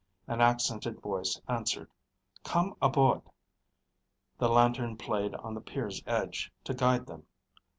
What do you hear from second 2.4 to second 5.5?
"Come aboard." The lantern played